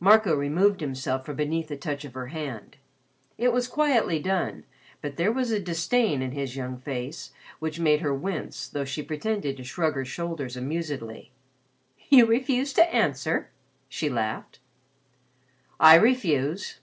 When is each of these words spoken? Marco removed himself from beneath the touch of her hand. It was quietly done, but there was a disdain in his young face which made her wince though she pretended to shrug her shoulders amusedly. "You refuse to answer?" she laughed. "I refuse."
Marco 0.00 0.34
removed 0.34 0.80
himself 0.80 1.24
from 1.24 1.36
beneath 1.36 1.68
the 1.68 1.76
touch 1.76 2.04
of 2.04 2.14
her 2.14 2.26
hand. 2.26 2.76
It 3.38 3.52
was 3.52 3.68
quietly 3.68 4.18
done, 4.18 4.64
but 5.00 5.16
there 5.16 5.30
was 5.30 5.52
a 5.52 5.60
disdain 5.60 6.22
in 6.22 6.32
his 6.32 6.56
young 6.56 6.76
face 6.76 7.30
which 7.60 7.78
made 7.78 8.00
her 8.00 8.12
wince 8.12 8.66
though 8.66 8.84
she 8.84 9.00
pretended 9.00 9.56
to 9.56 9.62
shrug 9.62 9.94
her 9.94 10.04
shoulders 10.04 10.56
amusedly. 10.56 11.30
"You 12.08 12.26
refuse 12.26 12.72
to 12.72 12.92
answer?" 12.92 13.50
she 13.88 14.08
laughed. 14.08 14.58
"I 15.78 15.94
refuse." 15.94 16.80